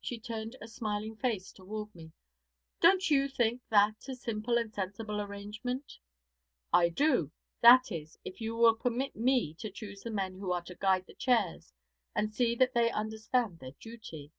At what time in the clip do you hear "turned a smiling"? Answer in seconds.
0.18-1.14